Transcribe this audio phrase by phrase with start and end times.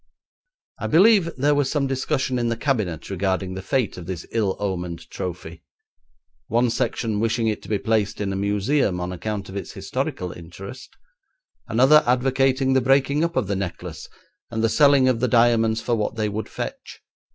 [0.79, 4.57] I believe there was some discussion in the Cabinet regarding the fate of this ill
[4.59, 5.61] omened trophy,
[6.47, 10.31] one section wishing it to be placed in a museum on account of its historical
[10.31, 10.97] interest,
[11.67, 14.09] another advocating the breaking up of the necklace
[14.49, 17.01] and the selling of the diamonds for what they would fetch.